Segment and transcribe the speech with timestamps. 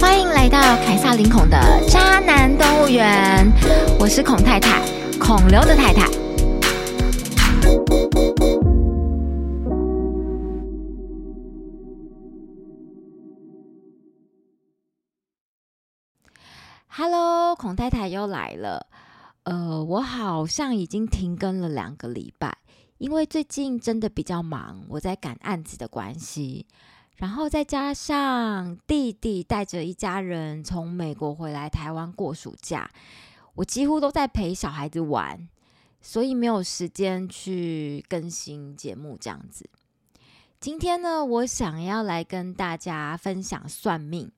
[0.00, 1.58] 欢迎来到凯撒林孔的
[1.88, 3.50] 渣男动物园，
[3.98, 4.80] 我是孔太太，
[5.18, 6.06] 孔刘的太太。
[16.88, 18.86] Hello，孔太太又来了。
[19.44, 22.56] 呃，我好像已经停更了两个礼拜，
[22.98, 26.66] 因为最近真的比较忙，我在赶案子的关系。
[27.16, 32.90] 然后再加上弟弟带着一家人从美国回来台湾过暑假，
[33.54, 35.48] 我几乎都在陪小孩子玩，
[36.02, 39.66] 所以没有时间去更新节目这样子。
[40.60, 44.30] 今天呢，我想要来跟大家分享算命。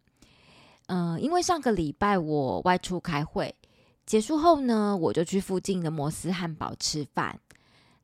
[0.87, 3.55] 嗯，因为上个礼拜我外出开会
[4.07, 7.41] 结束后呢，我就去附近的摩斯汉堡吃饭。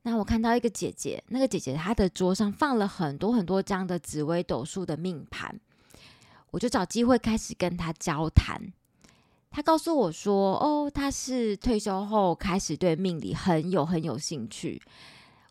[0.07, 5.59] 那我看到一个姐姐，那个姐姐她的桌上放了很多很多张的紫微斗数的命盘，
[6.51, 8.71] 我就找机会开始跟她交谈。
[9.49, 14.79] 她告诉我说：“哦，她是退休后开始对命理很有很有兴趣。”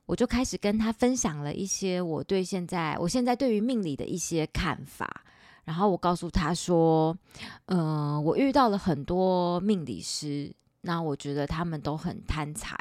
[0.06, 5.24] 我就开始跟她分享了一些我对现在我现在对于命理的一些看法。
[5.64, 7.18] 然后我告诉她说
[7.66, 12.78] ：“嗯，我遇到了很多命理师，那我觉得他们都很贪财。”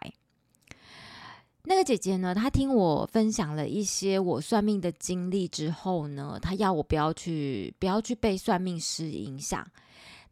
[1.65, 2.35] 那个姐姐呢？
[2.35, 9.65] 她听我分享了一些我算命的经历之后呢，她要我不要去，不要去被算命师影响。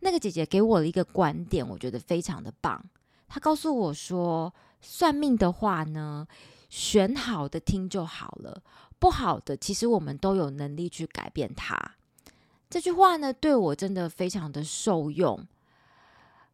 [0.02, 2.84] 那个姐姐给我了一个观点，我觉得非常的棒。
[3.30, 6.28] 她告诉我说，算命的话呢，
[6.70, 8.62] 选好的听就好了，
[9.00, 11.80] 不好的其实我们都有能力去改变它。
[12.70, 15.48] 这句话呢，对我真的非常的受用。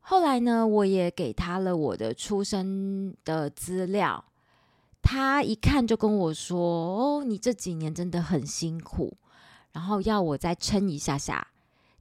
[0.02, 4.24] 后来呢，我也给她了我的出生的资料。
[5.02, 6.60] 他一看就跟我说
[7.20, 9.18] ：“哦，你这几年真的很辛苦，
[9.72, 11.48] 然后要我再撑一下下。”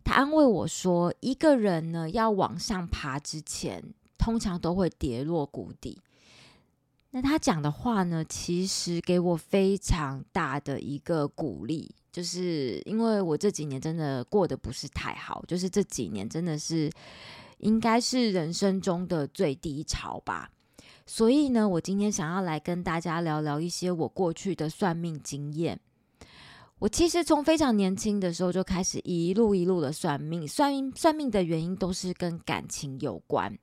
[0.03, 3.83] 他安慰我说：“一个人呢，要往上爬之前，
[4.17, 6.01] 通常都会跌落谷底。”
[7.13, 16.91] 那他讲的话呢，其实给我非常大的一个鼓励，就是因为我这几年真的过得不是太好，就是这几年真的是
[17.59, 20.51] 应该是人生中的最低潮吧。
[21.07, 25.79] 所以呢，我今天想要来跟大家聊聊一些我过去的算命经验。
[26.79, 33.57] 我其实从非常年轻的时候就开始一路一路的算命，算命算命的原因都是跟感情有关。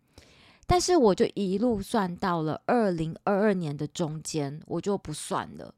[0.66, 5.76] 但是我就一路算到了二零二二年的中间，我就不算了。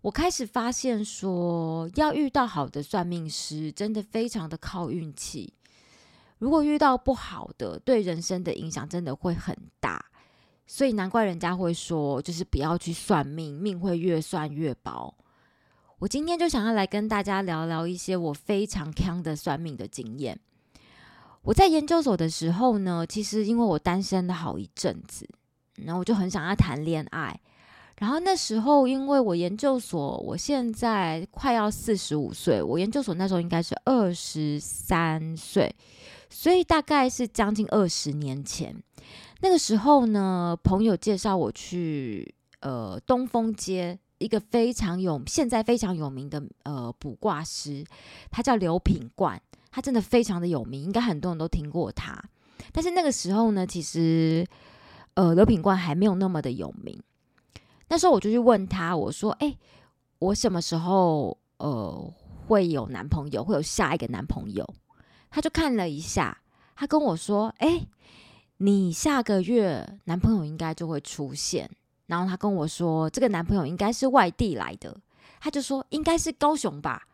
[0.00, 5.52] 我开始发现说，要遇到好的算命师，真的非常的靠运气。
[6.38, 10.02] 如果遇到不好的，对人生的影响真的会很大。
[10.70, 15.12] 所以难怪人家会说，就是不要去算命，命会越算越薄。
[15.98, 20.38] 我今天就想要来跟大家聊聊一些我非常坑的算命的经验。
[21.40, 25.26] 我在研究所的时候呢，其实因为我单身了好一阵子，
[25.76, 27.40] 然后我就很想要谈恋爱。
[27.96, 35.74] 然后那时候，因为我研究所，我现在快要四十五岁，我研究所那时候应该是二十三岁，
[36.28, 38.76] 所以大概是将近二十年前。
[39.40, 47.84] 那个时候呢，朋友介绍我去呃东风街一个非常有现在非常有名的呃卜卦师，
[48.32, 49.40] 他叫刘品冠，
[49.70, 52.20] 他真的非常的有名，应该很多人都听过他。
[52.72, 54.44] 但是那个时候呢，其实
[55.14, 57.00] 呃刘品冠还没有那么的有名。
[57.88, 59.56] 那时候我就去问他，我说：“哎，
[60.18, 62.12] 我什么时候呃
[62.48, 64.68] 会有男朋友，会有下一个男朋友？”
[65.30, 66.42] 他就看了一下，
[66.74, 67.86] 他跟我说：“哎。”
[68.58, 71.70] 你下个月男朋友应该就会出现，
[72.06, 74.96] 然后他跟我说，这个男朋友应该是外地来的，
[75.40, 77.06] 他就说应该是高雄吧。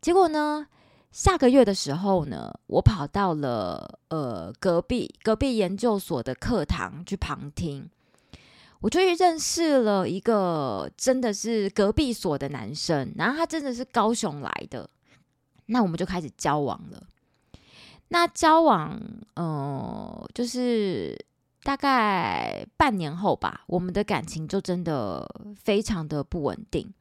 [0.00, 0.68] 结果呢，
[1.10, 7.90] 下个月的时候呢，我跑到了呃隔壁隔壁研究所的课堂去旁听，
[8.80, 14.88] 我就去认识了一个真的是隔壁所的男生，然后他真的是高雄来的，
[15.66, 17.02] 那我们就开始交往了。
[18.08, 18.98] 那交往，
[19.34, 21.18] 呃，就是
[21.62, 26.92] 大概半年后吧，我们的感情就真的非常的不稳定。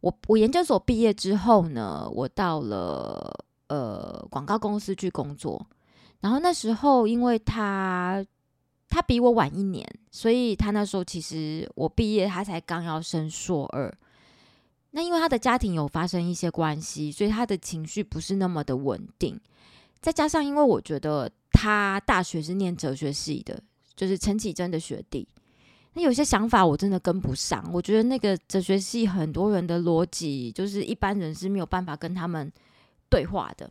[0.00, 5.66] 我我研究所毕业之后呢，我到了呃广告公司去工作，
[6.20, 8.24] 然后那时候因为他
[8.88, 13.92] 他比我晚一年，所以他那时候其实我毕业他才刚要升硕二。
[14.92, 19.38] 那因为他的家庭有发生一些关系，所以他的情绪不是那么的稳定。
[20.00, 23.62] 再加上，因为我觉得他大学是念哲学系的，
[23.94, 25.28] 就是陈启贞的学弟，
[25.92, 32.50] 那有些想法我真的跟不上，我觉得那个哲学系很多人的逻辑，就是一般人是没有办法跟他们
[33.08, 33.70] 对话的。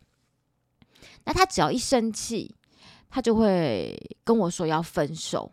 [1.24, 2.54] 那他只要一生气，
[3.08, 5.50] 他就会跟我说要分手。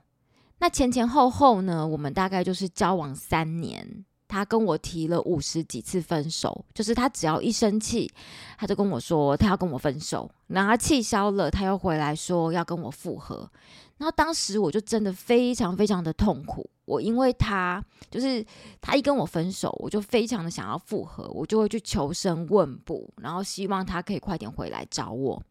[0.59, 4.05] 那前前后后呢，我们大概就是交往三年。
[4.27, 8.11] 他跟我提了五十几次分手，就是他只要一生气，
[8.57, 10.29] 他就跟我说他要跟我分手。
[10.47, 13.49] 然后他气消了，他又回来说要跟我复合。
[13.97, 16.69] 然后当时我就真的非常非常的痛苦。
[16.85, 18.45] 我因为他就是
[18.79, 25.41] 他一跟我分手，我就非常的想要复合，我就会去求神问卜，然后希望他可以快点回来找我。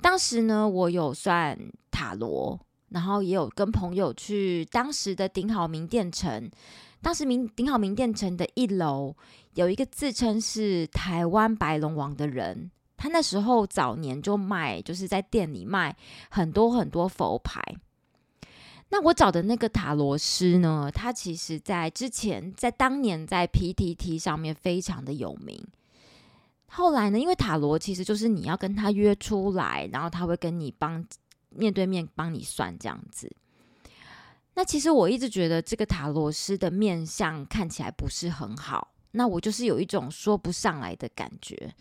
[0.00, 1.58] 当时呢，我有算
[1.90, 2.58] 塔罗，
[2.90, 6.50] 然后也有跟朋友去当时的顶好名店城。
[7.02, 9.14] 当时名顶好名店城的一楼
[9.54, 15.94] 有一个自称是台湾白龙王的人，他那时候早年就卖，就是在店里卖
[16.30, 17.60] 很多很多佛牌。
[18.88, 25.60] 那我找的那个塔罗师呢，他其实在之前在当年在 PTT 上面非常的有名。
[26.66, 31.04] 后来呢，因为塔罗其实就是你要跟他约出来，然后他会跟你帮
[31.48, 33.30] 面对面帮你算这样子。
[34.54, 41.74] 那其实我一直觉得这个塔罗师的面相看起来不是很好，那我就是有一种说不上来的感觉。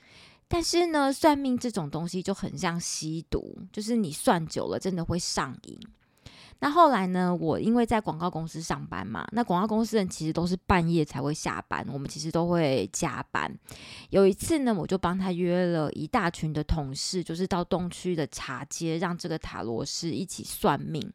[0.47, 5.79] 但是呢，算命这种东西就很像吸毒，就是你算久了真的会上瘾。
[6.59, 13.51] 那后来呢，我因为在广告公司上班嘛，那广告公司人其实都是半夜才会下班，我们其实都会加班。
[14.11, 21.11] 有一次呢，我就帮他约了一大群的同事，就是到东区的茶街，让这个塔罗师一起算命。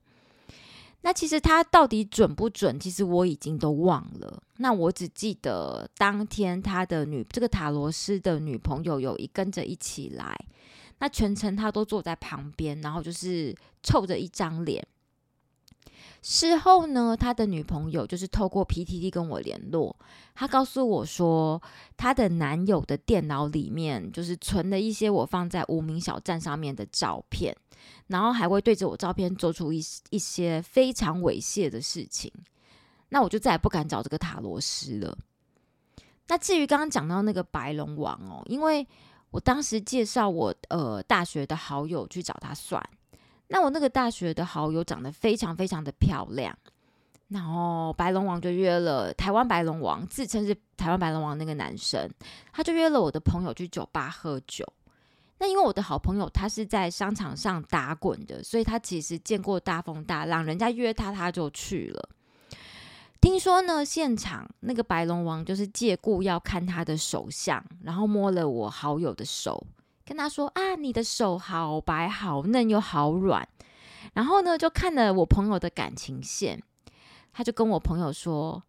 [1.06, 2.80] 那其实他到底准不准？
[2.80, 4.42] 其实我已经都忘了。
[4.56, 10.36] 那我只记得当天他的女这个塔罗斯的女朋友有一跟着一起来，
[10.98, 13.54] 那全程他都坐在旁边，然后就是
[13.84, 14.84] 臭着一张脸。
[16.22, 19.94] 事后呢，他的女朋友就是透过 PTT 跟我联络，
[20.34, 21.62] 他告诉我说，
[21.96, 27.56] 他的男友的电脑里面就是存了一些我放在无名小站上面的照片。
[28.06, 32.32] 然后还会对着我照片做出一一些非常猥亵的事情，
[33.08, 35.16] 那我就再也不敢找这个塔罗师了。
[36.28, 38.86] 那至于刚刚讲到那个白龙王哦，因为
[39.30, 42.82] 我当时介绍我呃大学的好友去找他算，
[43.48, 46.56] 那我那个大学的好友长得非常非常的漂亮，
[47.28, 52.10] 然后白龙王就约了台湾白龙王自称是台湾白龙王那个男生，
[52.52, 54.66] 他就约了我的朋友去酒吧喝酒。
[55.38, 62.08] 那因为我的好朋友他是在商场上打滚的，所以他其实见过大风大浪，人家约他他就去了。
[63.20, 69.66] 听说呢，现场那个白龙王就是借故要看他的手相，然后摸了我好友的手，
[70.04, 73.46] 跟他说：“啊，你的手好白、好嫩又好软。”
[74.14, 76.62] 然后呢，就看了我朋友的感情线，
[77.32, 78.62] 他就跟我朋友说。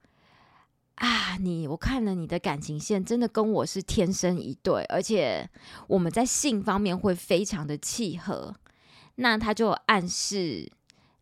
[0.97, 5.47] 啊，你我看了你的感情线，真的跟我是天生一对，而且
[5.87, 8.55] 我们在性方面会非常的契合。
[9.15, 10.71] 那他就暗示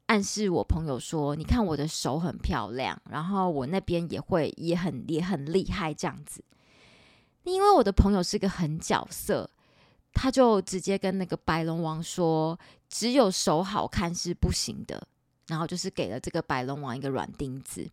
[0.05, 6.41] 暗示我朋友说，你看我的手很漂亮，然后我那边也会也很也很厉害这样子。
[7.43, 9.49] 因为我的朋友是个狠角色，
[10.13, 12.57] 他就直接跟那个白龙王说，
[12.87, 15.05] 只有手好看是不行的，
[15.47, 17.89] 然后就是给了这个白龙王一个软钉子。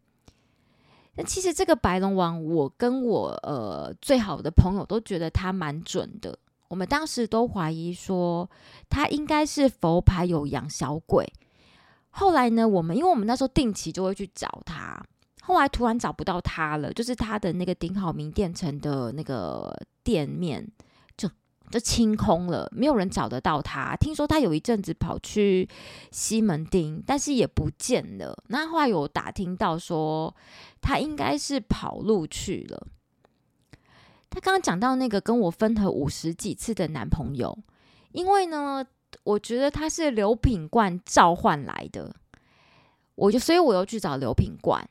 [1.14, 6.38] 那其实这个白龙王，我跟我呃最好的朋友都觉得他蛮准的。
[6.69, 8.49] 我们当时都怀疑说
[8.88, 11.31] 他应该是佛牌有养小鬼。
[12.11, 15.04] 后来呢，我们因为我们那时候定期就会去找他，
[15.42, 20.66] 后来突然找不到他了，就是他的那个顶好名店城的那个店面。
[21.73, 23.97] 就清空了，没有人找得到他。
[23.97, 25.67] 听说他有一阵子跑去
[26.11, 28.37] 西门町，但是也不见了。
[28.49, 30.33] 那后来有打听到说，
[30.83, 32.87] 他应该是跑路去了。
[34.29, 37.59] 他刚刚讲到那个跟我分合五十几次的男朋友，
[38.12, 38.85] 因为呢，
[39.25, 42.14] 我觉得他是刘品冠召唤来的，
[43.14, 44.87] 我就所以我又去找刘品冠。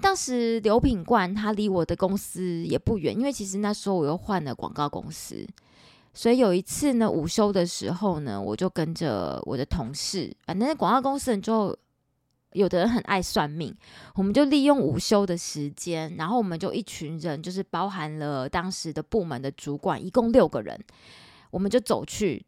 [0.00, 5.46] 当时刘品冠他离我的公司也不远，因为其实那时候我又换了广告公司。
[6.16, 11.76] 所以有一次呢，午休的时候呢，我就跟着我的同事，反正广告公司人就
[12.52, 13.76] 有的人很爱算命，
[14.14, 20.82] 我们就利用午休的时间，然后我们就一群人，就是包含了当时的部门的主管，一共六个人，
[21.50, 22.46] 我们就走去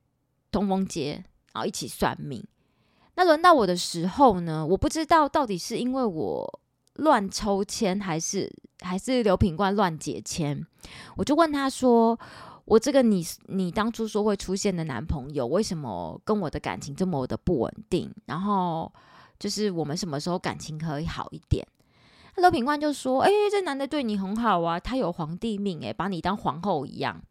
[0.51, 1.23] 通风街，
[1.53, 2.43] 然后一起算命。
[3.17, 6.61] 那轮到我的时候呢，我不知道到底是因为我
[6.95, 10.67] 乱抽签，还是还是刘品冠乱解签，
[11.17, 12.19] 我就问他说。
[12.69, 18.13] 我这个你你当初说会出现的男朋友，为什么跟我的感情这么的不稳定？
[18.27, 18.93] 然后
[19.39, 21.67] 就是我们什么时候感情可以好一点？
[22.37, 27.23] 那刘品冠就说：“哎，这男的对你很好啊，他有皇帝命，哎，把你当皇后一样。”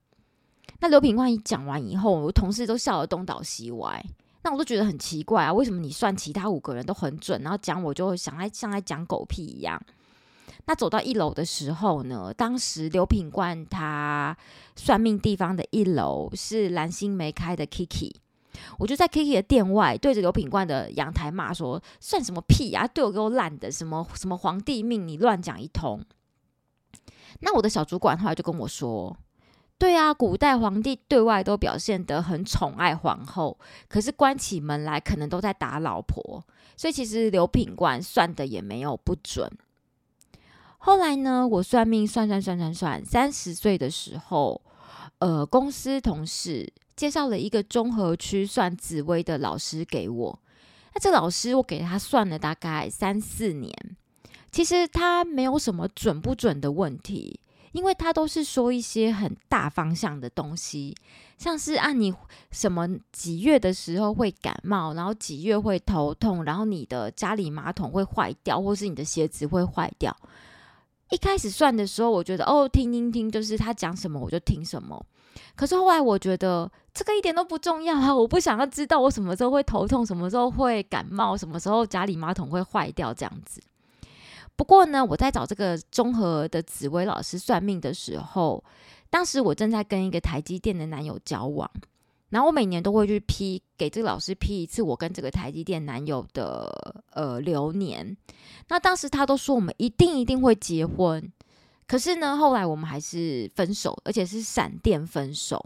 [0.81, 4.03] 那刘品冠一讲完以后，我同事都笑得东倒西歪。
[4.41, 9.79] 那我都觉得很奇怪啊，为什么你算其他五个人都很准，然后讲我就想来像来讲狗屁一样？
[10.65, 14.35] 那走到一楼的时候呢，当时刘品冠他
[14.75, 18.13] 算命地方的一楼是蓝心湄开的 Kiki。
[18.79, 22.87] 我就在 Kiki 的店外对着刘品冠的阳台骂说：“算什么屁呀！
[22.87, 26.03] 对我给我烂的，什么什么皇帝命，你乱讲一通。”
[27.41, 29.15] 那我的小主管后来就跟我说
[29.77, 36.43] ：“对啊，古代皇帝对外都表现得很宠爱皇后，可是关起门来可能都在打老婆，
[36.75, 39.47] 所以其实刘品冠算的也没有不准。”
[40.87, 44.61] 后来呢，我算命算算算算算，三十岁的时候，
[45.19, 46.71] 呃，公司同事。
[46.95, 50.39] 介绍了一个综合区算紫薇的老师给我，
[50.93, 53.69] 那这老师我给他算了大概三四年，
[54.49, 57.37] 其实他没有什么准不准的问题，
[57.73, 60.95] 因为他都是说一些很大方向的东西，
[61.37, 62.13] 像是按你
[62.49, 70.15] 什么几月的时候会感冒，然后几月会头痛，然后你的家里马桶会坏掉，或是你的鞋子会坏掉。
[71.09, 75.05] 一开始算的时候，我觉得哦，听听听，就是他讲什么我就听什么。
[75.55, 78.13] 可是后来我觉得这个一点都不重要啊！
[78.13, 83.61] 我不想要知道我什么时候会头痛，什么时候会感冒，什么时候家里马桶会坏掉这样子。
[84.55, 88.63] 不过呢，我在找这个综合的紫薇老师算命的时候，
[89.09, 91.69] 当时我正在跟一个台积电的男友交往，
[92.29, 98.15] 然后我每年都会去批给这个老师批一次我跟这个台积电男友的呃流年。
[98.67, 101.31] 那当时他都说我们一定一定会结婚。
[101.87, 105.65] 可是呢，后来我们还是分手，而且是闪电分手。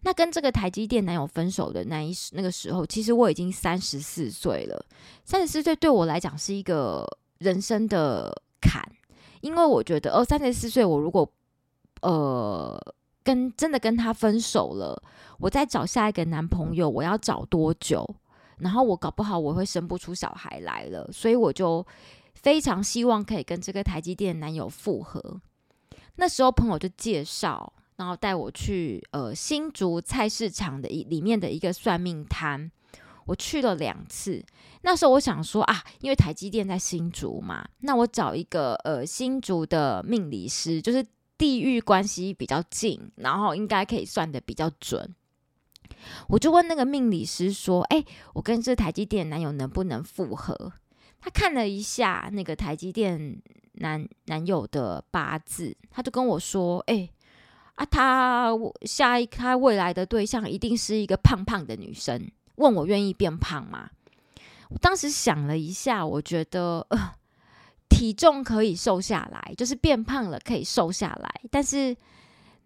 [0.00, 4.84] 那跟这个台积电男友分手的那一那个时候，其实我已经三十四岁了。
[5.24, 7.06] 三十四岁对我来讲是一个
[7.38, 8.82] 人生的坎，
[9.40, 11.30] 因为我觉得，哦，三十四岁我如果
[12.00, 12.76] 呃
[13.22, 15.00] 跟真的跟他分手了，
[15.42, 18.08] 我再找下一个男朋友，我要找多久？
[18.58, 21.84] 然后我搞不好我会生不出小孩来了，所以我就
[22.34, 25.40] 非常希望可以跟这个台积电男友复合。
[26.14, 32.70] 那时候朋友就介绍，然后带我去呃新竹菜市场的一里面的一个算命摊，
[33.26, 34.44] 我去了两次。
[34.82, 41.04] 那时候我想说啊，因为台积电在新竹嘛，那我找一个呃新竹的命理师，就是
[41.36, 45.12] 地域关系比较近，然后应该可以算的比较准。
[46.28, 48.04] 我就问那个命理师说：“哎，
[48.34, 50.72] 我跟这台积电男友能不能复合？”
[51.20, 53.42] 他看了一下那个台积电。
[53.76, 57.08] 男男友的八字，他就跟我说：“哎，
[57.74, 58.50] 啊，他
[58.82, 63.88] 下一他未来的对象一定是一个胖胖的女生，问我愿意变胖吗？”
[64.68, 67.14] 我当时想了一下，我觉得呃，
[67.88, 71.96] 体重可以瘦下来，就是变胖了可以瘦下来，但是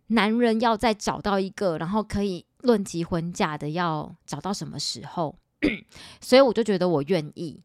[0.09, 5.37] 男人要再找到一个，然后可以论及婚嫁的，要找到什么时候？
[6.21, 7.63] 所以我就觉得我愿意。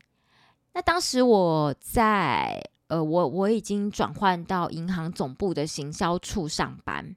[0.74, 2.62] 那当时我在。
[2.91, 7.15] 呃，我我已经转换到银行总部的行销处上班。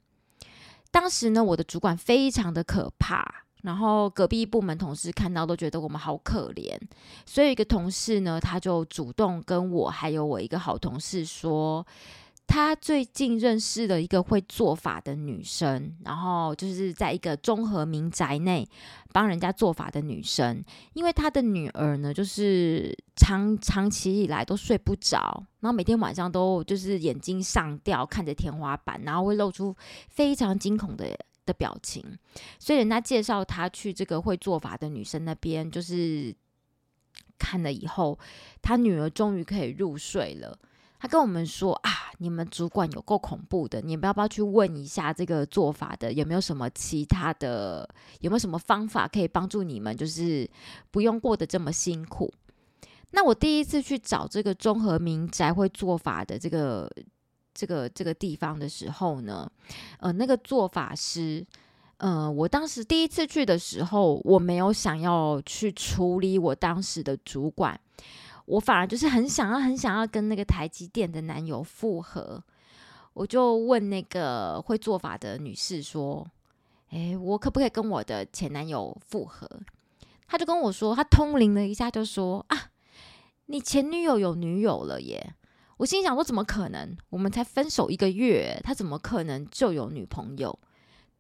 [0.93, 6.79] 当时呢，我的主管非常的可怕，然后隔壁部门同事看到都觉得我们好可怜，
[7.27, 11.85] 所以一个同事呢，他就主动跟我还有我一个好同事说。
[12.47, 18.69] 他最近认识了一个会做法的女生，然后就是在一个综合民宅内
[19.13, 20.63] 帮人家做法的女生。
[20.93, 29.75] 因为他的女儿呢，就是长长期以来都睡不着，然后每天晚上都就是眼睛上吊看着天花板，然后会露出
[30.09, 32.05] 非常惊恐的的表情。
[32.61, 36.33] 所以人家介绍他去这个会做法的女生那边，就是
[37.37, 38.17] 看了以后，
[38.63, 40.57] 他女儿终于可以入睡了。
[41.05, 47.87] 他跟我们说啊，你们主管有够恐怖的，你们要不要去问一下这个做法的有没有什么其他的，
[48.21, 50.49] 有没有什么方法可以帮助你们，就是
[50.91, 52.33] 不用过得这么辛苦。
[53.11, 56.91] 那我第一次去找这个综合民宅会做法的这个
[57.53, 59.47] 这个这个地方的时候呢，
[59.99, 61.45] 呃，那个做法师，
[61.99, 67.79] 呃，我当时第一次去的时候，我没有想要去处理我当时的主管。
[68.47, 72.43] 我反而就是很想要、很想要跟那个台积电的男友复合，
[73.15, 76.27] 我就问那个会做法的女士说
[76.91, 79.49] ：“诶，我可不可以跟我的前男友复合？”
[80.27, 82.71] 他就跟我说，他通灵了一下，就说：“啊，
[83.47, 85.35] 你前女友有女友了耶！”
[85.79, 86.97] 我心想说：“怎么可能？
[87.11, 90.59] 我们才分手一个月，他怎么可能就有女朋友？”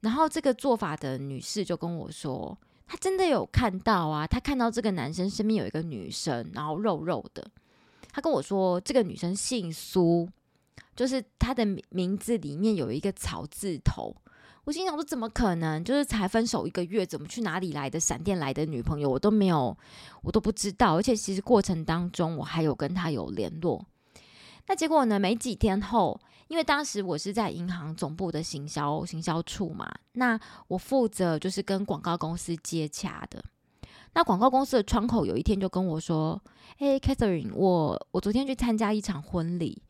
[0.00, 7.44] 然后这个做法的女士就跟我说：“他真的有看到啊，他看到这个男生身边有一个女生，然后肉肉的。
[8.12, 10.28] 他跟我说，这个女生姓苏，
[10.94, 14.14] 就是她的名字里面有一个草字头。
[14.64, 15.82] 我心想说，怎么可能？
[15.82, 19.10] 就是才分手一个月，怎么去哪里来的闪电来的女朋友？
[19.10, 19.76] 我都没有，
[20.22, 20.96] 我都不知道。
[20.96, 23.84] 而且其实过程当中，我还有跟他有联络。
[24.66, 25.18] 那结果呢？
[25.18, 26.18] 没几天后，
[26.54, 33.44] 因为当时我是在银行总部的行销行销处嘛，那我负责就是跟广告公司接洽的。
[34.12, 36.40] 那广告公司的窗口有一天就跟我说
[36.78, 39.82] ：“哎，Catherine，我我昨天去参加一场婚礼，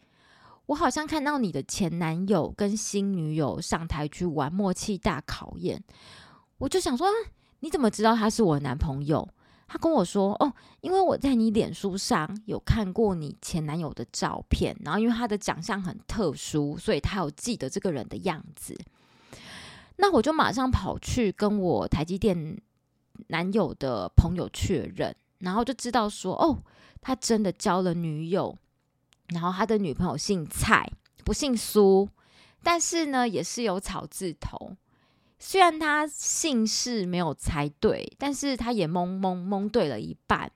[0.65, 5.85] 我好像看到你的前男友跟新女友上台去玩默契大考验。”
[6.57, 7.07] 我就想说
[7.61, 9.29] ：“你怎么知道他是我男朋友？”
[9.75, 10.53] 他跟我说：“哦，
[10.83, 18.79] 因为我在你脸书上有看过你前男友的照片，然后因为他的长相很特殊，所以他有记得这个人的样子。
[19.97, 22.57] 那我就马上跑去跟我台积电。”
[23.29, 26.59] 男友的朋友确认，然后就知道说，哦，
[27.01, 28.57] 他真的交了女友，
[29.29, 30.89] 然后他的女朋友姓蔡，
[31.25, 32.09] 不姓苏，
[32.63, 34.77] 但是呢，也是有草字头。
[35.47, 40.51] 虽然他姓氏没有猜对，但是他也蒙蒙蒙对了一半。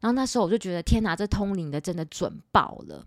[0.00, 3.06] 然后那时候我就觉得，天哪，这通灵的真的准爆了。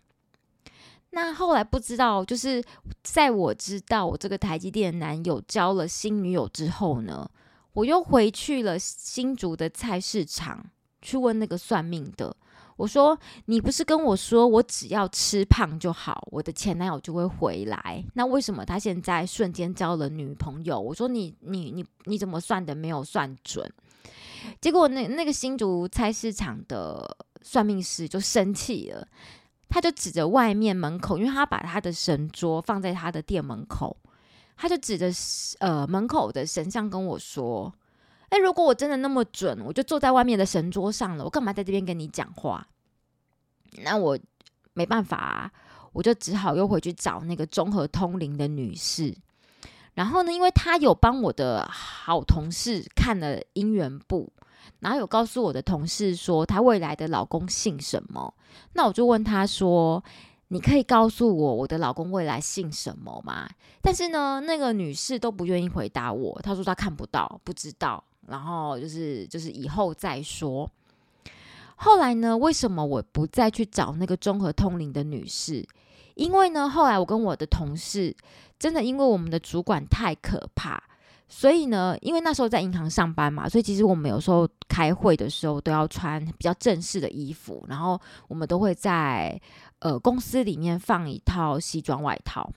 [1.11, 2.63] 那后来不知道，就是
[3.03, 7.29] 在我知道我这个台积电男友交了新女友之后呢？
[7.73, 10.65] 我又回去了新竹的菜市场，
[10.99, 12.35] 去问那个算命的。
[12.75, 18.03] 我说：“你不是跟我说，我只要吃胖就好，我的前男友就会回来？
[18.13, 23.71] 那为什么他现在瞬间交了女朋友？”我说：“你你你你怎么算的没有算准？”
[24.59, 29.07] 结果那那个新竹菜市场的算命师就生气了，
[29.69, 33.95] 他就指着外面门口，因为他把他的神桌放在他的店门口。
[34.55, 35.11] 他就指着
[35.59, 37.73] 呃门口的神像跟我说
[38.33, 42.67] ：“哎，如果我真的那么准，我就坐在外面的神桌上了，我干嘛在这边跟你讲话？”
[43.83, 44.17] 那我
[44.73, 45.51] 没办法，啊，
[45.91, 49.15] 我就只好又回去找那个综合通灵的女士。
[49.93, 54.33] 然后呢，因为她有帮我的好同事看了姻缘簿，
[54.79, 58.33] 然后有告诉我的同事说她未来的老公姓什么。
[58.73, 60.03] 那我就问她说。
[60.49, 63.49] 你可以告诉我我的老公未来姓什么吗？
[63.81, 66.39] 但是呢，那个女士都不愿意回答我。
[66.43, 70.69] 她说她看不到，不知道，然后就是就是以后再说。
[71.75, 75.65] 后来呢，为什么我不再去找那个综合通灵的女士？
[76.15, 78.15] 因为呢，后来我跟我的同事
[78.57, 80.81] 真的因为我们的主管太可怕，
[81.27, 89.39] 所以呢，因为那时候在银行上班嘛，所以其实我们有时候开会的时候都要穿比较正式的衣服，然后我们都会在。
[89.79, 92.49] 呃，公司里面放一套西装外套，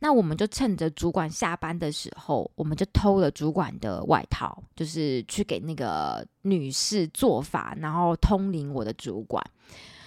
[0.00, 9.44] 那我们就趁着主管下班的时候，我们就偷了主管的外套，就是去给那个女士做法，然后通灵我的主管，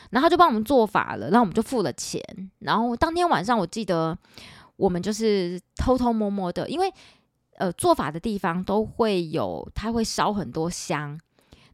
[0.10, 2.24] 然后就帮我们做法了，然后我们就付了钱，
[2.60, 4.18] 然后当天晚上我记得
[4.78, 6.94] 我们就是偷偷摸摸的，因为
[7.58, 11.20] 呃做法的地方都会有，他会烧很多香，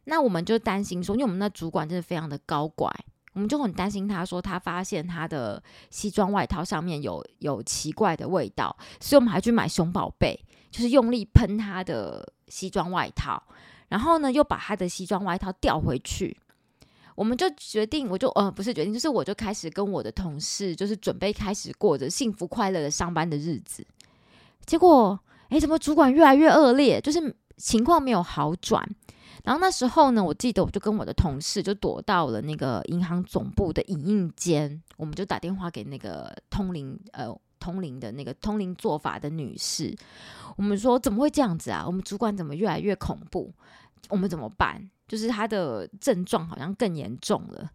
[0.06, 2.92] 那我们就担心说，因为我们那主管真的非常的高怪。
[3.38, 13.40] 我们就很担心，他说他发现他的西装外套上面有有奇怪的味道，所以我们还去买熊宝贝，就是用力喷他的西装外套，
[13.90, 16.36] 然后呢又把他的西装外套调回去。
[17.14, 23.86] 我们就决定，我就呃不是决定，就是我就开始跟我的同事，就是准备开始过着幸福快乐的上班的日子。
[24.66, 25.20] 结果，
[25.50, 28.84] 哎，怎么主管越来越恶劣，就是情况没有好转。
[29.48, 39.96] 然后那时候呢，我记得我就跟我的同事就躲到了那个银行总部的影印间，我们就打电话给那个通灵呃通灵的那个通灵做法的女士，
[40.58, 41.86] 我们说怎么会这样子啊？
[41.88, 43.50] 我们主管怎么越来越恐怖？
[44.10, 44.86] 我们怎么办？
[45.08, 47.72] 就是他的症状好像更严重了。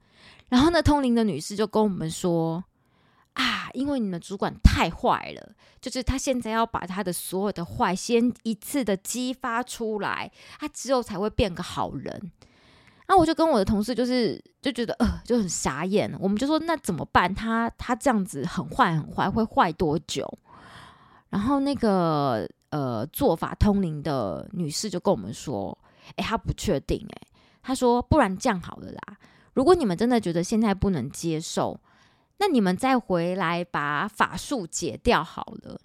[0.50, 2.62] 然后呢，通灵的女士就跟我们说。
[3.35, 12.31] 啊，因为你们主管太坏了，就是他现在要把他的所有的坏先一次的激发出来，他之后才会变个好人。
[13.09, 17.35] 那我就跟我的同事就是就觉得呃就很傻眼，我们就说那怎么办？
[17.35, 20.27] 他他这样子很坏很坏，会坏多久？
[21.31, 25.77] 然后那个呃做法通灵的女士就跟我们说，
[26.16, 27.23] 哎，她不确定，哎，
[27.62, 29.16] 她说不然这样好了啦，
[29.55, 31.81] 如果你们真的觉得现在不能接受。
[32.42, 35.81] 那你们再回来把法术解掉好了。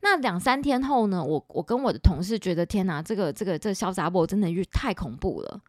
[0.00, 1.22] 那两三天后呢？
[1.22, 5.60] 我我跟我的同事觉得天哪，这个这个这个潇洒波真的太恐怖了。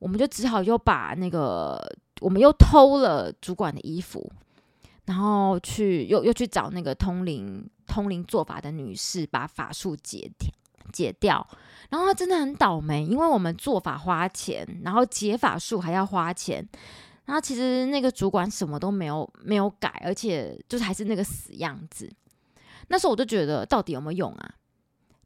[0.00, 1.82] 我们就只好又把那个
[2.20, 4.30] 我们又偷了主管的衣服，
[5.06, 10.30] 然后去又又去找那个通灵通灵做法的女士，把法术解
[10.92, 11.48] 解掉。
[11.88, 16.68] 然后她真的很倒霉，因为我们做法花钱，然后解法术还要花钱。
[17.28, 22.10] 然后其实那个主管什么都没有没有改，而且就是还是那个死样子。
[22.88, 24.54] 那时候我就觉得到底有没有用啊？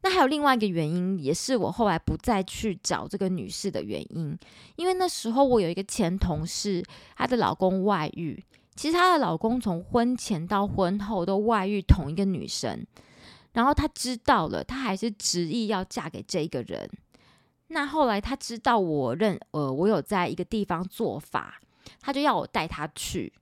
[0.02, 4.36] 那还有另外一个原因，也是我后来不再去找这个女士的原因，
[4.74, 6.82] 因为那时候我有一个前同事，
[7.16, 8.44] 她的老公外遇。
[8.74, 12.84] 其实她的老公从婚前到婚后都外遇同一个女生，
[13.52, 16.90] 然后她知道了，她还是执意要嫁给这个人。
[17.68, 21.60] 那后来她知道我认呃我有在一个地方做法，
[22.00, 23.32] 他就要我带他去。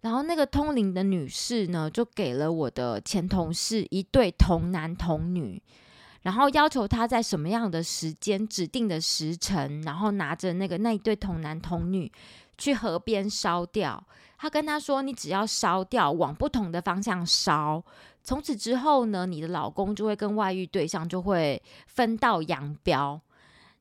[0.00, 5.62] 然后那个通灵的女士呢，就给了我的前同事一对童男童女。
[6.22, 12.10] 然后要求他在什么样的时间、指定的时辰，然后拿着那个那一对童男童女
[12.56, 14.02] 去河边烧掉。
[14.38, 17.82] 他跟他说：“你只要烧掉，往不同的方向烧，
[18.22, 23.20] 从此之后呢，你的老公就会跟外遇对象就会分道扬镳。”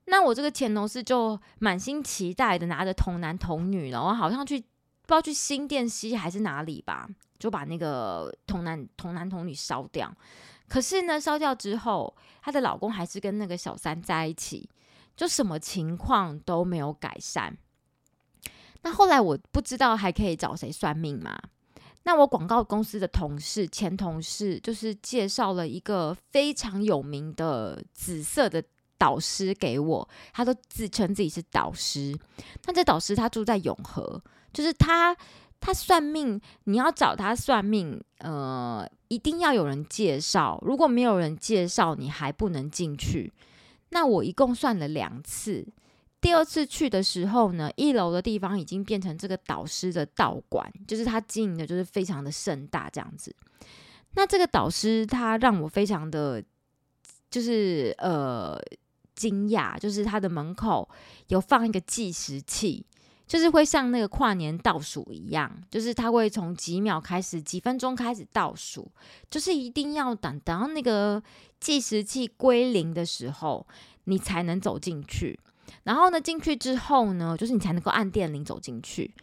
[0.06, 7.08] 那我这个前同事就满心期待的拿着童男童女，然后好像去不知道去新店西还是哪里吧，
[7.40, 10.14] 就把那个童男童男童女烧掉。
[10.68, 14.70] 可是呢，烧掉之后，她的老公还是跟那个小三在一起，
[15.16, 17.58] 就什么情况都没有改善。
[18.82, 21.38] 那后来我不知道还可以找谁算命吗？
[22.06, 28.62] 那我广告公司的同事前同事就是介绍了一个非常有名的紫色的
[29.04, 32.18] 导师给我，他都自称自己是导师。
[32.66, 34.22] 那这导师他住在永和，
[34.54, 35.16] 就是他。
[35.66, 40.62] 他算命，你要找他算命，呃，一定要有人介绍。
[40.62, 43.32] 如果没有人介绍，你还不能进去。
[43.92, 45.66] 那我一共算了两次，
[46.20, 53.34] 第二次去的时候呢，一楼的地方已经变成这个导师的道馆，就是他经营的，就是非常的盛大这样子。
[54.16, 56.44] 那这个导师他让我非常的，
[57.30, 58.60] 就是呃
[59.16, 60.90] 惊讶，就是他的门口
[61.28, 62.86] 有放一个计时器。
[63.26, 68.92] 就是会像那个跨年倒数一样，就是他会从几秒开始，几分钟开始倒数，
[69.32, 71.24] 就是一定要等等到那个
[71.60, 73.66] 计时器归零的时候，
[74.04, 75.40] 你才能走进去。
[75.84, 79.16] 然后呢，进去之后呢，就是你才能够按电铃走进去。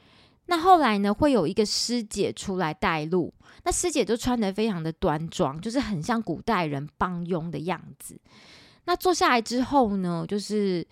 [0.46, 3.32] 那后来呢，会有一个师姐出来带路，
[3.64, 8.18] 那师姐就穿的非常的端庄，就是很像古代人帮佣的样子。
[8.84, 10.86] 那坐下来之后呢，就是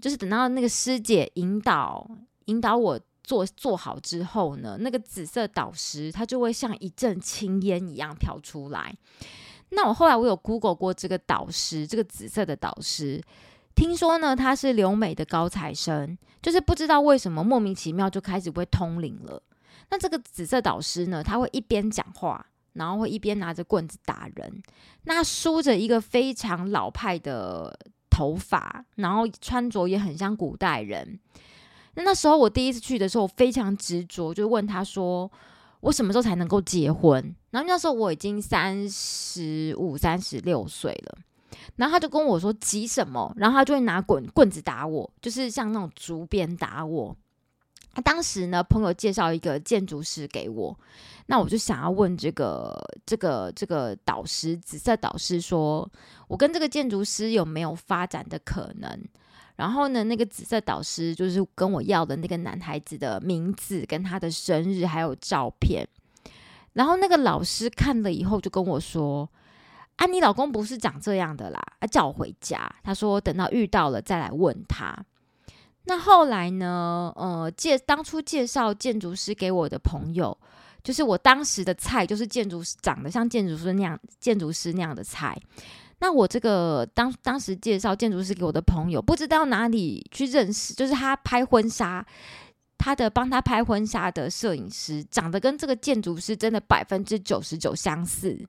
[0.00, 2.08] 就是等到那个师姐引导。
[2.46, 8.94] 引导我做做好之后呢，那个紫色导师他就会像一阵青烟一样飘出来。
[9.70, 13.18] 那我后来我有 Google 过这个导师，这个紫色的导师，
[13.74, 19.42] 听说呢他是留美的高材生，就是不知道为什么莫名其妙就开始会通灵了。
[19.88, 24.62] 那这个紫色导师呢，他会一边讲话，然后会一边拿着棍子打人。
[25.04, 27.76] 那梳着一个非常老派的
[28.10, 31.18] 头发，然后穿着也很像古代人。
[31.94, 35.30] 那那时候我第一次去的时候，我非常执着，就问他说
[35.80, 41.18] ：“我什么时候才能够结婚？”然后那时候我已经三十五、三十六岁了，
[41.76, 47.16] 然后他就跟我说：“急什么？”然后他就会拿棍棍子打我，就是像那种竹鞭打我。
[47.94, 50.76] 他当时呢，朋友介绍一个建筑师给我，
[51.26, 52.76] 那我就想要问这个
[53.06, 55.88] 这个这个导师，紫色导师说
[56.26, 59.00] ：“我跟这个建筑师有没有发展的可能？”
[59.56, 65.86] 然后呢，那个紫色导师就是跟我要的那个男孩子的名字、跟他的生日还有照片。
[66.72, 69.30] 然后那个老师看了以后就跟我说
[69.94, 74.92] ：“啊，你老公不是长这样的啦，啊，叫我回家。”他说：“等到遇到了再来问他。”
[75.86, 77.12] 那后来呢？
[77.14, 80.36] 呃，介当初介绍建筑师给我的朋友，
[80.82, 85.38] 就是我当时的菜，就是建筑师长得像建筑师那样，建筑师那样的菜。
[85.98, 92.04] 那我这个当当时介绍建筑师给我的朋友，不知道哪里去认识，就是他拍婚纱，
[92.78, 98.42] 他的帮他拍婚纱的摄影师，长得跟这个建筑师真的百分之九十九相似，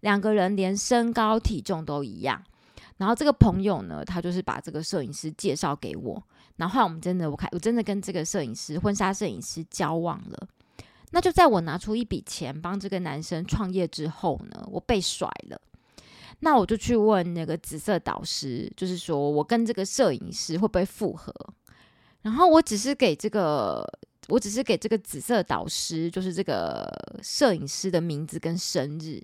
[0.00, 2.42] 两个人连身高体重都一样。
[2.98, 6.22] 然后这个朋友呢，他就是把这个摄影师介绍给我，
[6.56, 10.48] 然后后来我们真的，我看我真的跟这个摄影师婚纱摄影师交往了。
[11.10, 15.60] 那就在我拿出一笔钱帮这个男生创业之后呢，我被甩了。
[16.40, 21.32] 那我就去问那个紫色导师，就是说我跟这个摄影师会不会复合？
[22.22, 23.86] 然后我只是给这个，
[24.28, 26.88] 我只是给这个紫色导师，就是这个
[27.22, 29.22] 摄影师的名字跟生日。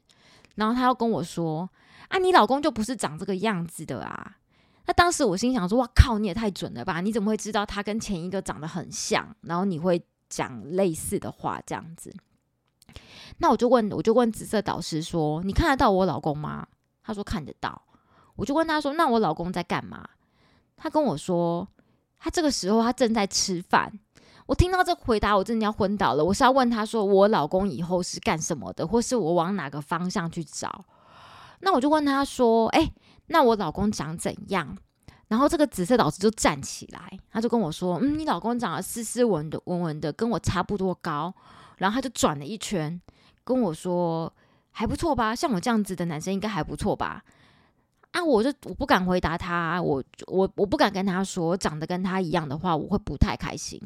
[0.56, 1.68] 然后他要跟我说
[2.08, 4.36] ：“啊，你老公就不是长这个样子的啊！”
[4.88, 7.02] 那当时我心想说：“哇靠，你也太准了吧！
[7.02, 9.36] 你怎么会知道他跟前一个长得很像？
[9.42, 12.10] 然后你会讲类似的话这样子？”
[13.36, 16.66] 那我就问，我就问紫色导师说：“你看得到我老公吗？”
[17.04, 17.82] 他说看得到，
[18.34, 20.08] 我就问他说：“那我老公在干嘛？”
[20.74, 21.68] 他跟我说
[22.18, 23.92] ：“他这个时候他正在吃饭。”
[24.46, 26.24] 我听到这回答，我真的要昏倒了。
[26.24, 30.86] 我是要问他说：“我老公以后是干什么的，或是我往哪个方向去找？”
[31.60, 32.90] 那我就问他说：“哎，
[33.28, 34.76] 那我老公长怎样？”
[35.28, 41.34] 然后这个紫色导师就站起来，他就跟我说：“嗯，你老公长得斯斯文的，文文的，跟我差不多高。”
[41.76, 43.00] 然后他就转了一圈，
[43.44, 44.32] 跟我说
[44.72, 45.34] ：“还不错吧？
[45.34, 47.22] 像我这样子的男生应该还不错吧？”
[48.12, 53.80] 啊，我就我不敢回答他，我我我不敢跟他说长得跟他一样的话，我会不太开心。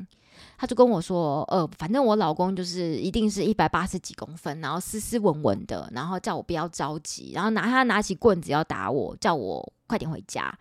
[0.57, 10.57] 他就跟我说：“呃，反正我老公就是一定是一百八十几公分，然后斯斯文文的，然后叫我不要着急，然后拿他拿起棍子要打我，叫我快点回家。”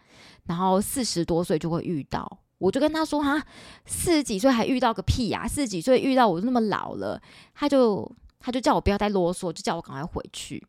[0.46, 3.42] 然后四十多岁就会遇到，我就跟他说：“哈，
[3.86, 5.48] 四十几岁还遇到个屁呀！
[5.48, 7.22] 四十几岁遇到我那么老了。”
[7.54, 10.66] 他就他就叫我不要再啰嗦，就叫我赶快回去。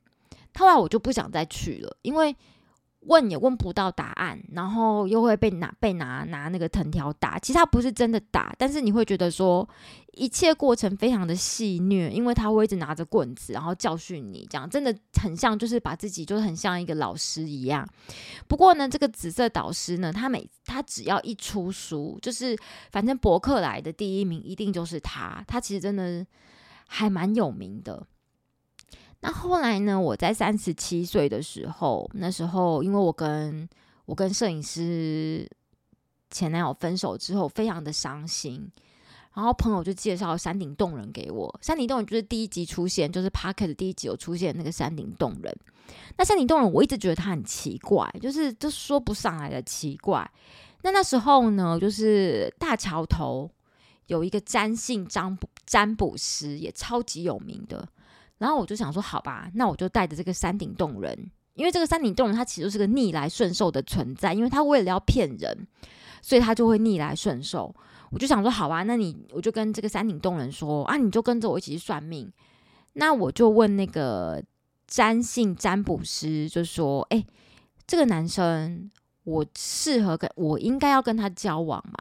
[0.57, 2.37] 后来我就不想再去了，因为。
[3.07, 7.39] 问也问不到答案，然后又会被拿被拿拿那个藤条打。
[7.39, 9.69] 其实他不是真的打，但是你会觉得说
[10.13, 17.85] 一切过程非常的戏虐，因为他会一直拿着棍子，然后教训你，这样真的很像就是把自己就是很像一个老师一样。
[18.47, 22.57] 不过呢，这个紫色导师呢，他每他只要一出书，就是
[22.93, 25.43] 反正博客来的第一名一定就是他。
[25.49, 26.25] 他其实真的
[26.87, 28.07] 还蛮有名的。
[29.23, 29.99] 那后来呢？
[29.99, 33.69] 我在三十七岁的时候，那时候因为我跟
[34.05, 35.49] 我跟摄影师
[36.31, 38.71] 前男友分手之后，非常的伤心。
[39.35, 41.59] 然后朋友就介绍山顶洞人给我。
[41.63, 45.57] 山顶洞人就是第一集出现，就是 Park 的第一集有出现那个山顶洞人。
[46.19, 50.31] 那山顶洞人，我一直觉得他很奇怪，就是就说不上来的奇怪。
[50.83, 53.49] 那那时候呢，就是大桥头
[54.09, 57.89] 有一个占姓占卜占卜师，也超级有名的。
[58.43, 61.17] 然后我就想说，好吧，那我就带着这个山顶洞人，
[61.55, 65.65] 因为这个山顶洞人他其实是个逆来顺受的存在，因为他为了要骗人，
[66.21, 67.73] 所以他就会逆来顺受。
[68.11, 72.29] 我就想说，好吧，那你我就跟这个山顶洞人说啊，你就跟着我一起去算命。
[72.95, 74.43] 那我就问那个
[74.89, 77.25] 占星占卜师，就说，哎，
[77.87, 78.91] 这个男生
[79.23, 81.97] 我适合跟我应该要跟他交往嘛？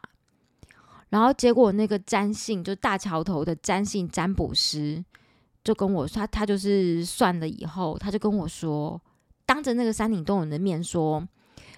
[1.10, 5.06] 然后结果那个占星就大桥头的占星占卜师。
[5.64, 9.00] 就跟我说，他他就是算了以后，他就跟我说，
[9.46, 11.28] 当着那个山顶洞人的面说，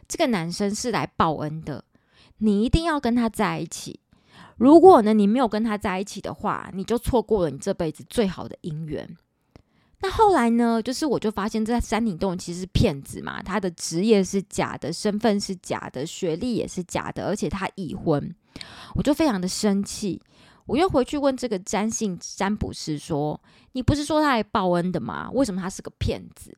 [0.08, 1.84] 这个男生是来报恩的，
[2.38, 4.00] 你一定要跟他在一起。
[4.58, 9.18] 如果呢，你没有跟他在一起的话，你就错过了你这辈子最好的姻缘。
[10.00, 18.34] 那后来呢，就是我就发现，这山顶洞人其实是骗子嘛，他的职业是假的，身份是假的，学历也是假的，而且他已婚，
[18.96, 20.22] 我就非常的生气。
[20.66, 23.40] 我又回去问这个占星占卜师说
[23.74, 25.30] ：“你不是说他来报恩的吗？
[25.34, 26.56] 为什么他是个骗子？”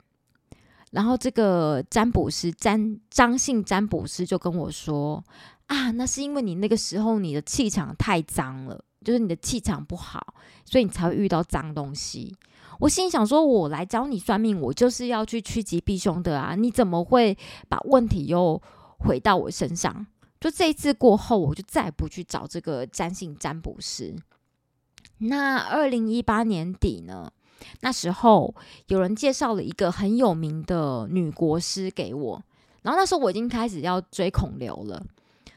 [0.92, 5.24] 然后这个占卜师占张姓占卜师就跟我说
[5.68, 12.36] ：“啊，那是因为你那个时候你的气场太脏了，就是你的气场不好，所以你才会遇到脏东西。”
[12.80, 16.56] 我心想说：“我来找你算命，我就是要去趋吉避凶的啊！
[16.56, 17.38] 你怎么会
[17.70, 18.62] 把问题又
[19.00, 20.06] 回到我身上？”
[20.46, 24.16] 就这一次过后，我就再也不去找这个占星占卜师。
[25.18, 27.32] 那二零一八年底呢？
[27.82, 28.54] 那时候
[28.86, 32.40] 有人介绍了一个很有名的女国师给我，
[32.84, 35.04] 然后那时候我已经开始要追孔刘了。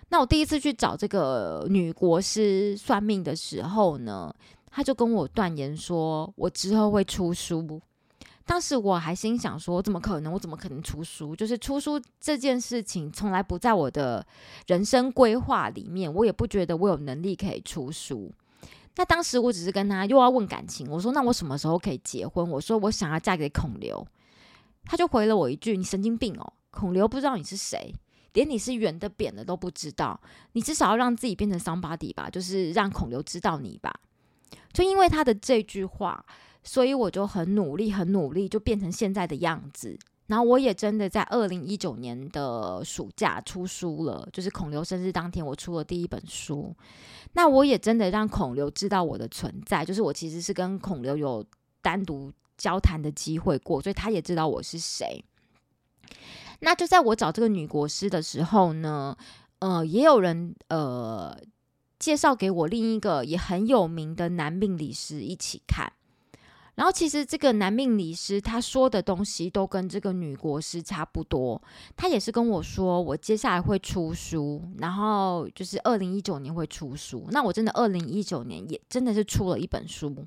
[0.08, 4.34] 那我第一次去找这个女国师算命的时候呢，
[4.70, 7.78] 他就跟我断言说，我之后会出书。
[8.48, 10.32] 当时我还心想说：“怎么可能？
[10.32, 11.36] 我怎么可能出书？
[11.36, 14.26] 就是出书这件事情从来不在我的
[14.66, 18.32] 人生规划里面，我也不觉得我有能力可以出书。
[18.96, 22.48] 那当时我只是跟他又要问感情，我说：那我什么时候可以结婚？
[22.50, 24.04] 我说我想要嫁给孔刘，
[24.86, 26.54] 他就回了我一句：你神经病哦！
[26.70, 27.94] 孔刘不知道你是谁，
[28.32, 30.18] 连你是圆的扁的都不知道，
[30.52, 33.92] 你至少要让自己变成桑巴迪吧，就是让孔刘知道你吧。
[34.72, 36.24] 就因为他的这句话。”
[36.68, 39.98] 所以我就很努力，很努力，就变成现在的样子。
[40.26, 46.76] 然后我也真的在二零一九年的暑假出书了，就是孔刘生日当天，我出了第一本书。
[47.32, 51.42] 那我也真的让孔刘知道我的存在，就是我其实是跟孔刘有
[51.80, 55.24] 单独交谈的机会过，所以他也知道我是谁。
[56.60, 59.16] 那就在我找这个女国师的时候呢，
[59.60, 61.34] 呃，也有人呃
[61.98, 65.90] 介绍给我另一个也很有名的男命理师一起看。
[66.78, 71.60] 然后其实这个男命理师他说的东西都跟这个女国师差不多，
[71.96, 77.26] 他也是跟我说我接下来会出书，然后就是二零一九年会出书。
[77.32, 80.24] 那我真的二零一九年也真的是出了一本书，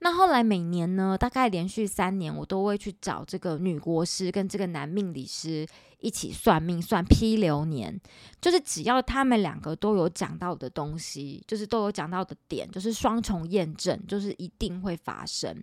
[0.00, 5.66] 那后来每年呢，大概连续三年，我都会去找这个女国师跟这个男命理师
[5.98, 8.00] 一起算命，算批流年。
[8.40, 15.62] 就是只要他们两个都有讲到的东西，就是都有讲到的点，就是双重验证，就是一定会发生。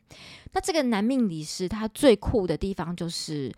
[0.52, 3.54] 那这个男命理师他最酷的地方就是，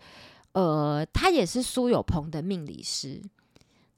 [0.52, 3.20] 呃，他也是苏有朋的命理师。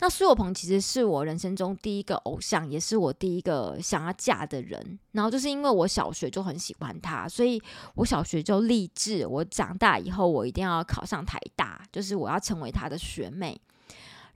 [0.00, 4.98] 那苏有朋其实是我人生中第一个偶像，也是我第一个想要嫁的人。
[5.10, 7.60] 然后就是因为我小学就很喜欢他，所以
[7.96, 13.60] 我小学就立志，我长大以后我一定要考上台大，就是我要成为他的学妹。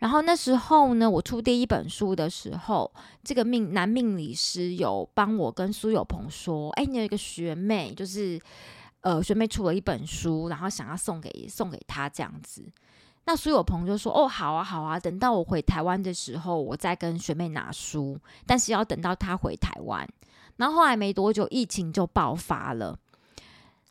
[0.00, 8.36] 然后那时候呢，我出第一本书的时候，这个命男命理师有帮我跟苏有朋说：“哎，你有一个学妹，就是
[9.02, 12.64] 呃学妹出了一本书，然后想要送给送给他这样子。”
[13.24, 18.18] 那苏有朋友就说：“哦，好啊，好啊，等到我回台湾的时候，我再跟学妹拿书。
[18.46, 20.08] 但是要等到她回台湾。
[20.56, 22.98] 然后后来没多久，疫情就爆发了。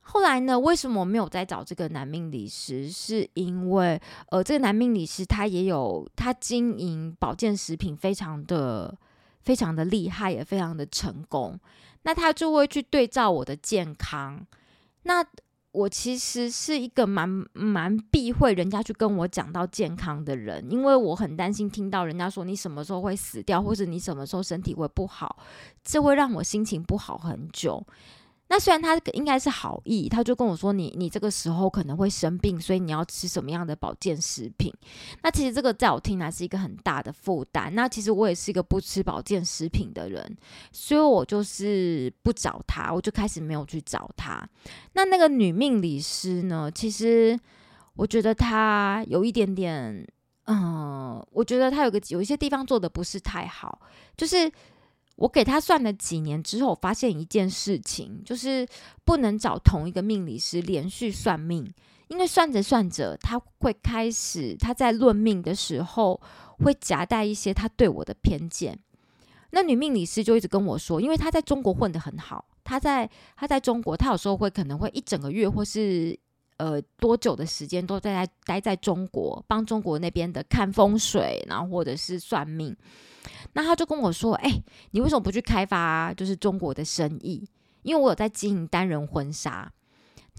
[0.01, 2.89] 后来呢，为什么我没有再找这个男命理师？
[2.89, 8.93] 是因为呃，这个男命理师他也有他经营保健食品，非常的
[9.41, 11.57] 非常的厉害，也非常的成功。
[12.01, 14.45] 那他就会去对照我的健康。
[15.03, 15.23] 那
[15.71, 25.37] 我其实是一个蛮蛮避讳人家去跟我讲到健康的人，因为我很担心听到人家说你什么时候会死掉，或者你什么时候身体会不好，
[25.83, 27.85] 这会让我心情不好很久。
[28.51, 34.69] 那虽然他应该是好意，他就跟我说：“你你这个时候可能会生病，所以你要吃什么样的保健食品？”
[35.23, 37.73] 那其实这个在我听来是一个很大的负担。
[37.73, 40.37] 那其实我也是一个不吃保健食品的人，
[40.73, 44.45] 所以我就是不找他，我就开始没有去找他。
[44.95, 46.69] 那那个女命理师呢？
[46.69, 47.39] 其实
[47.95, 50.05] 我觉得她有一点点，
[50.47, 53.79] 嗯，我觉得她有个有一些地方做的不是太好，
[54.17, 54.51] 就是。
[55.21, 58.67] 我给他算了几年之后，发现一件事情，就是
[59.05, 61.71] 不能找同一个命理师连续算命，
[62.07, 66.19] 因为算着算着，他会开始他在论命的时候
[66.57, 68.79] 会夹带一些他对我的偏见。
[69.51, 76.17] 那女命理师就一直跟我说，因为她在中国混得很好，她在她在中国，她有时候会可能会一整个月或是
[76.61, 82.77] 呃多久的时间都在待在中国，帮中国那边的看风水，然后或者是算命。
[83.53, 87.43] 那他就跟我说：“哎，你为什么不去开发就是中国的生意？
[87.81, 89.71] 因为我有在经营单人婚纱。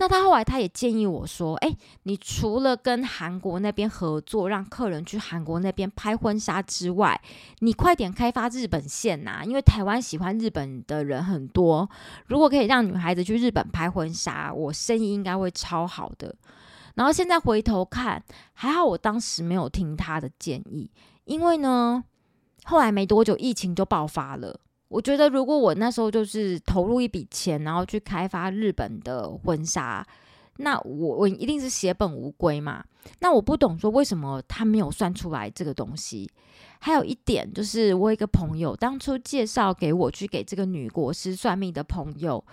[0.03, 7.21] 那他后来他也建议我说：，哎，你除了跟韩国那边合作，让客人去韩国那边拍婚纱之外，
[7.61, 9.45] 你快点开发日本线呐！
[9.45, 11.89] 因为台湾喜欢日本的人很多，
[12.27, 16.35] 如果可以让女孩子去日本拍婚纱，我生意应该会超好的。
[16.97, 18.21] 然后现在回头看，
[18.55, 20.91] 还好我当时没有听他的建议，
[21.27, 22.03] 因为呢。”
[22.65, 24.61] 后来没多久，疫情就爆发了。
[24.93, 30.07] 我觉得，如果我那时候就是投入一笔钱，然后去开发日本的婚纱，
[30.59, 32.85] 那我我一定是血本无归嘛。
[33.21, 36.31] 那我不懂说为什么他没有算出来这个东西。
[36.79, 42.45] 还有一点就是，我一个朋友当初介绍给我去给这个女国师算命的朋友，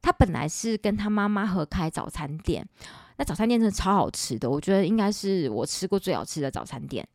[0.00, 2.66] 他本来是跟他妈妈合开早餐店，
[3.18, 7.06] 那早餐店真的超好吃的，我觉得应该是我吃过最好吃的早餐店。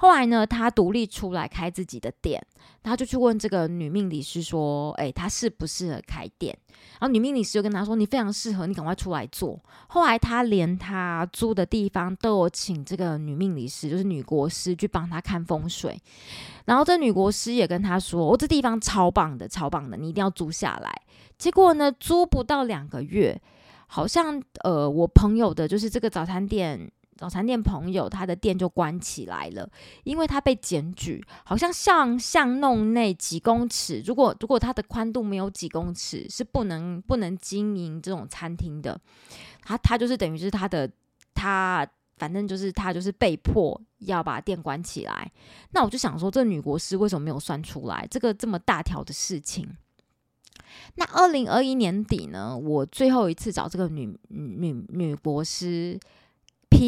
[0.00, 2.42] 后来呢，他独立出来开自己的店，
[2.82, 6.56] 他就去问这个女命理师说：“哎，他适不适合开店？”
[6.98, 16.00] 然后女命理师就跟他说：“你非常适合，你赶快出来做。”后来他连他租的地方都有请这个女命理师，就是女国师去帮他看风水。
[16.64, 20.90] 然后这女国师也跟他说：“我这地方超棒的，超棒的，你一定要租下来。”
[21.36, 23.38] 结果呢，租不到两个月，
[23.86, 26.90] 好像呃，我朋友的就是这个早餐店。
[27.20, 29.68] 早餐店朋友，他的店就关起来了，
[30.04, 38.98] 因为他被检举，好像像巷弄内几公尺，如果如果它的宽度没有几公尺，是不能不能经营这种餐厅的。
[39.60, 40.90] 他他就是等于是他的
[41.34, 45.30] 他，反正就是他就是被迫要把店关起来。
[45.72, 49.68] 那我就想说，这女国师为什么没有算出来这个这么大条的事情？
[50.94, 56.00] 那二零二一年底呢，我最后一次找这个女女女国师。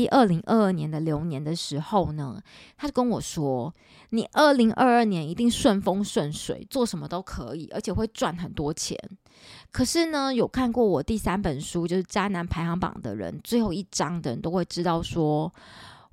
[0.09, 2.42] 二零二二年的流年的时候呢，
[2.76, 3.72] 他就跟我说
[4.11, 8.99] ：“你二零二二年一定顺风顺水，做什么都可以，而且会赚很多钱。”
[9.70, 15.53] 可是呢，有看过我第三本书就是《渣男排行榜》的人，最后一章的人都会知道，说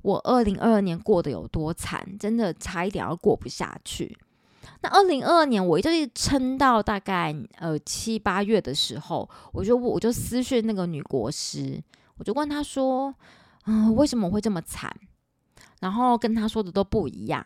[0.02, 4.18] 我二零二二年过得有多惨，真的差一点要过不下去。
[4.82, 11.82] 那二零二二年，我就是撑到大概呃七八月的时候，我就我就私讯那个女国师，
[12.18, 13.14] 我就问她说。
[13.72, 14.92] 嗯，为什么会这么惨？
[15.80, 17.46] 然后跟他说的都不一样。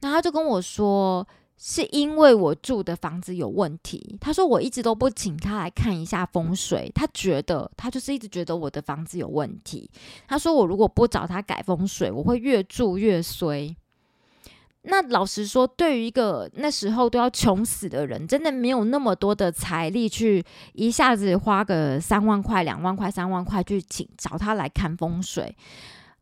[0.00, 1.26] 那他就跟我说，
[1.56, 4.16] 是因为我住的房子有问题。
[4.20, 9.90] 他说我一直都不请他来看一下风水，他觉得他就是一直觉得我的房子有问题。
[10.28, 13.76] 他说我如果不找他改风水，我会越住越衰。
[14.84, 25.56] 那老实说，对于一个那时候都要穷死的人，真的没有那么多的财力去一下子花个三万块、两万块、三万块去请找他来看风水。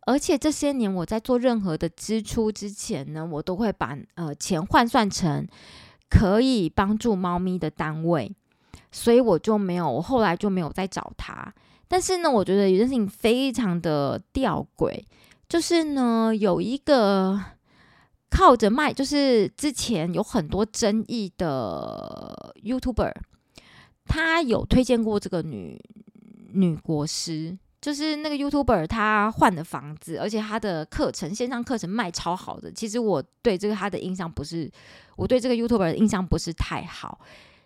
[0.06, 5.46] 而且这些年我在做任何的支出之前呢，我都会把呃钱换算成
[6.10, 8.30] 可以帮助猫咪的单位，
[8.92, 11.50] 所以我就没有，我后来就没有再找他。
[11.88, 15.02] 但是呢，我觉得有件事情非常的吊诡，
[15.48, 17.42] 就是呢有一个。
[18.30, 23.12] 靠着卖，就是之前有很多争议的 YouTuber，
[24.06, 25.78] 他有推荐过这个女
[26.52, 32.70] 女国师，就是那个 YouTuber，他换的房子，而且他的课程线上课程卖超好的。
[32.70, 34.70] 其实我对这个他的印象不是，
[35.16, 37.20] 我对这个 YouTuber 的印象不是太好，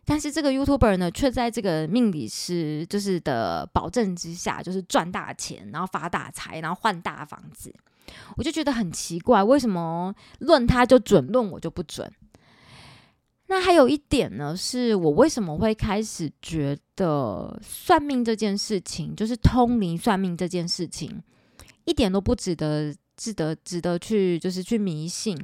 [0.04, 7.72] 但是这个 YouTuber 呢，却在这个命理师就是的保证之下，就是赚大钱，然后发大财，然后换大房子。
[8.36, 12.10] 我就觉得很奇怪，为什么论他就准，论我就不准？
[13.46, 21.22] 那还有一点呢，是我为什么会开始觉得算命这件事情，就是通灵算命这件事情，
[21.84, 25.36] 一点都不值得、值得、值得去，就是去迷信。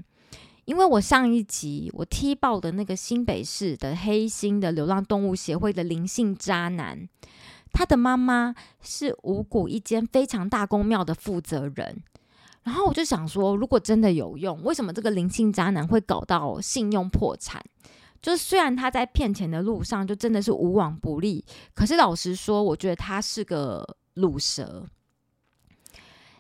[0.65, 7.09] 因为我上一集我踢爆的那个新北市的黑心的流浪动物协会的灵性渣男，
[7.71, 12.03] 他的妈妈是五谷一间非常大公庙的负责人。
[12.63, 17.63] 然后我就想说，如果真的有用，为什么这个灵性渣男会搞到信用破产？
[18.21, 21.43] 就是虽然他在骗钱的路上就真的是无往不利，
[21.75, 24.87] 可是老实说，我觉得他是个卤蛇。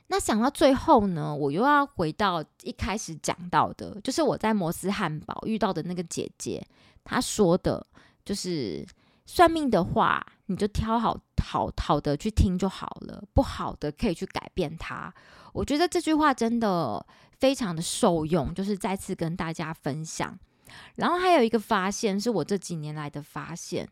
[0.08, 6.62] 那想到最后呢，我又要回到一开始讲到的，就是我在摩斯汉堡遇到的那个姐姐，
[7.02, 7.86] 她说的，
[8.24, 8.84] 就是
[9.24, 10.20] 算命的话，
[10.50, 15.12] 你就挑好好好的去听就好了，不好的可以去改变它。
[15.52, 17.04] 我觉得这句话真的
[17.38, 20.36] 非常的受用，就是再次跟大家分享。
[20.96, 23.88] 然后还有一个发现，是我这几年来的发现：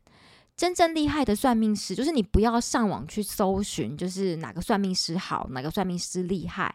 [0.57, 6.75] 真正厉害的算命师，就是你不要上网去搜寻，就是哪个算命师好，哪个算命师厉害。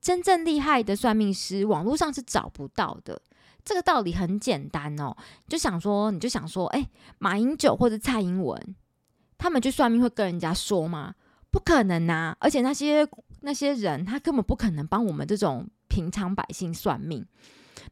[0.00, 3.20] 真正厉害的算命师，网络上是找不到的。
[3.64, 5.16] 这个道理很简单哦，
[5.48, 8.76] 就想说，你就想说，哎，马英九或者蔡英文，
[9.38, 11.14] 他们去算命会跟人家说吗？
[11.50, 12.36] 不可能呐！
[12.38, 13.06] 而且那些
[13.40, 17.24] 那些人，他根本不可能帮我们这种平常百姓算命。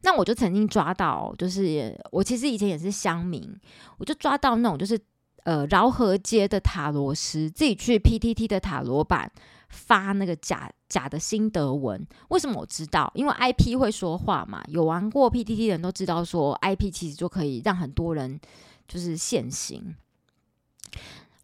[0.01, 3.57] 那我就曾经抓到，就是我其实以前也是乡民，
[3.97, 4.99] 我就抓到那种就是
[5.45, 9.31] 呃饶河街的塔罗师自己去 PTT 的塔罗版
[9.69, 12.05] 发那个假假的心得文。
[12.29, 13.11] 为什么我知道？
[13.15, 14.63] 因为 IP 会说话嘛。
[14.67, 18.39] 有玩过 PTT 的人都知道，说 IP 其实就可以让很多人
[18.87, 19.95] 就是现行。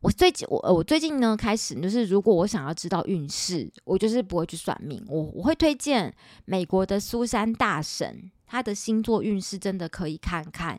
[0.02, 5.04] 我最近我我最近呢开始就是，如果我想要知道运势，我就是不会去算命。
[5.08, 6.14] 我我会推荐
[6.45, 10.78] 美国的苏珊大神，他的星座运势真的可以看看。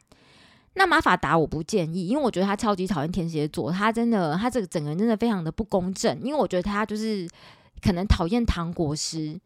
[0.75, 6.21] 那马法达我不建议，因为我觉得他超级讨厌天蝎座，他真的他这个整个人真的非常的不公正。
[6.21, 7.29] 因为我觉得他就是
[7.81, 9.41] 可能讨厌唐国师，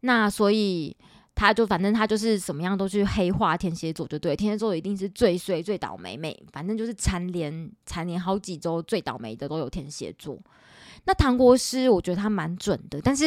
[0.00, 0.96] 那所以。
[1.38, 10.36] 他就反正他就是什么样都去黑化天蝎座，就对天蝎座一定是最衰最倒霉，每反正就是蝉联蝉联好几周最倒霉的都有天蝎座。
[11.04, 13.26] 那唐国师我觉得他蛮准的，但是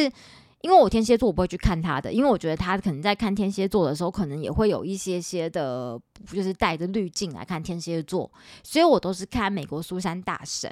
[0.60, 5.98] 因为我天蝎座我不会去看他的，因为我觉得他可能在看天蝎座的时候，可能也会有一些些的，
[6.30, 8.30] 就是带着滤镜来看天蝎座，
[8.62, 10.70] 所以我都是看美国苏珊大神。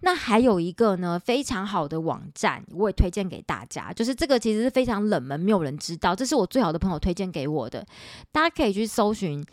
[0.00, 3.92] 那还有一个呢，非常好的网站，我也推荐给大家。
[3.92, 6.14] 就是这个其实是非常冷门，没有人知道。
[6.14, 7.86] 这是我最好的朋友推荐给我的，
[8.32, 9.44] 大家可以去搜寻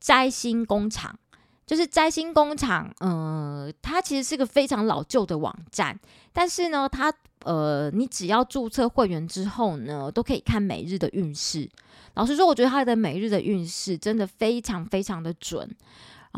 [0.00, 1.18] 摘星工厂。
[1.66, 6.00] 就是摘星工厂，嗯，它其实是个非常老旧的网站，
[6.32, 7.12] 但是呢，它
[7.44, 11.68] 呃，你只要注册会员之后呢，都可以看每日的运势。
[12.14, 15.68] 老实说，我觉得它的每日的运势真的非常非常的准。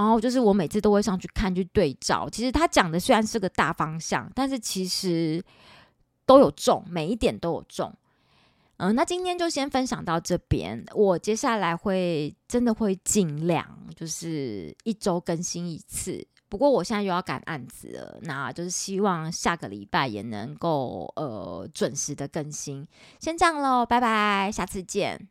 [0.01, 5.45] 然后就是我每次都会上去看去对照，其实他讲的虽然是个大方向，但是其实
[6.25, 7.95] 都有中，每一点都有中。
[8.79, 13.63] 嗯，那今天就先分享到这边，我接下来会真的会尽量
[13.95, 16.27] 就是一周更新一次。
[16.49, 22.89] 不过我现在又要赶案子了，那就是希望下个礼拜也能够呃准时的更新。
[23.19, 25.29] 先这样喽，拜拜，下次见。